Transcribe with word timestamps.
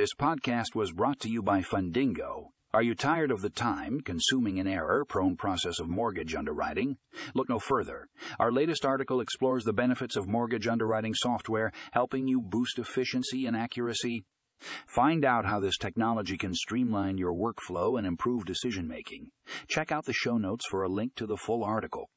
This 0.00 0.14
podcast 0.18 0.74
was 0.74 0.92
brought 0.92 1.20
to 1.20 1.28
you 1.28 1.42
by 1.42 1.60
Fundingo. 1.60 2.52
Are 2.72 2.82
you 2.82 2.94
tired 2.94 3.30
of 3.30 3.42
the 3.42 3.50
time 3.50 4.00
consuming 4.00 4.58
and 4.58 4.66
error 4.66 5.04
prone 5.04 5.36
process 5.36 5.78
of 5.78 5.90
mortgage 5.90 6.34
underwriting? 6.34 6.96
Look 7.34 7.50
no 7.50 7.58
further. 7.58 8.08
Our 8.38 8.50
latest 8.50 8.86
article 8.86 9.20
explores 9.20 9.64
the 9.64 9.74
benefits 9.74 10.16
of 10.16 10.26
mortgage 10.26 10.66
underwriting 10.66 11.12
software, 11.12 11.70
helping 11.92 12.26
you 12.26 12.40
boost 12.40 12.78
efficiency 12.78 13.44
and 13.44 13.54
accuracy. 13.54 14.24
Find 14.86 15.22
out 15.22 15.44
how 15.44 15.60
this 15.60 15.76
technology 15.76 16.38
can 16.38 16.54
streamline 16.54 17.18
your 17.18 17.34
workflow 17.34 17.98
and 17.98 18.06
improve 18.06 18.46
decision 18.46 18.88
making. 18.88 19.32
Check 19.68 19.92
out 19.92 20.06
the 20.06 20.14
show 20.14 20.38
notes 20.38 20.64
for 20.66 20.82
a 20.82 20.88
link 20.88 21.14
to 21.16 21.26
the 21.26 21.36
full 21.36 21.62
article. 21.62 22.08